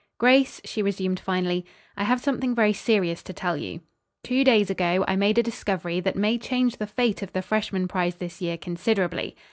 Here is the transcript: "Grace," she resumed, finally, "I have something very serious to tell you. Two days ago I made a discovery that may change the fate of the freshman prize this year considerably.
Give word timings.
"Grace," 0.17 0.59
she 0.65 0.81
resumed, 0.81 1.19
finally, 1.19 1.63
"I 1.95 2.05
have 2.05 2.19
something 2.19 2.55
very 2.55 2.73
serious 2.73 3.21
to 3.21 3.33
tell 3.33 3.55
you. 3.55 3.81
Two 4.23 4.43
days 4.43 4.71
ago 4.71 5.05
I 5.07 5.15
made 5.15 5.37
a 5.37 5.43
discovery 5.43 5.99
that 5.99 6.15
may 6.15 6.39
change 6.39 6.77
the 6.77 6.87
fate 6.87 7.21
of 7.21 7.33
the 7.33 7.43
freshman 7.43 7.87
prize 7.87 8.15
this 8.15 8.41
year 8.41 8.57
considerably. 8.57 9.35